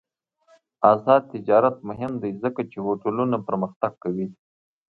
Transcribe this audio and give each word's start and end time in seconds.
آزاد 0.91 1.21
تجارت 1.33 1.75
مهم 1.89 2.13
دی 2.21 2.31
ځکه 2.43 2.61
چې 2.71 2.77
هوټلونه 2.85 3.37
پرمختګ 3.47 3.91
کوي. 4.03 4.27